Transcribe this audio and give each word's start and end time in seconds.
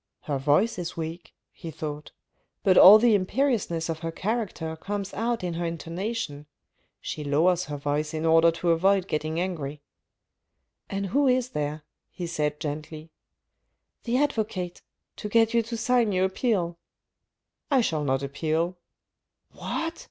"Her 0.21 0.39
voice 0.39 0.79
is 0.79 0.97
weak," 0.97 1.35
he 1.51 1.69
thought, 1.69 2.11
"but 2.63 2.75
all 2.75 2.97
the 2.97 3.13
im 3.13 3.27
periousness 3.27 3.87
of 3.87 3.99
her 3.99 4.11
character 4.11 4.75
comes 4.75 5.13
out 5.13 5.43
in 5.43 5.53
her 5.53 5.65
intonation. 5.67 6.47
She 6.99 7.23
lowers 7.23 7.65
her 7.65 7.77
voice 7.77 8.11
in 8.11 8.25
order 8.25 8.49
to 8.49 8.71
avoid 8.71 9.07
getting 9.07 9.39
angry."" 9.39 9.83
And 10.89 11.05
who 11.05 11.27
is 11.27 11.49
there?" 11.49 11.83
he 12.09 12.25
said, 12.25 12.59
gently." 12.59 13.11
The 14.05 14.17
advocate, 14.17 14.81
to 15.17 15.29
get 15.29 15.53
you 15.53 15.61
to 15.61 15.77
sign 15.77 16.11
your 16.11 16.25
appeal."" 16.25 16.79
I 17.69 17.81
shall 17.81 18.03
not 18.03 18.23
appeal."" 18.23 18.79
What 19.61 19.99